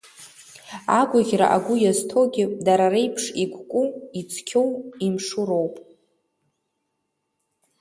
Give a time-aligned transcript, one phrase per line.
[0.99, 3.85] Агәаӷьра агәы иазҭогьы дара реиԥш игәку,
[4.19, 4.69] ицқьоу,
[5.05, 5.75] имшу роуп.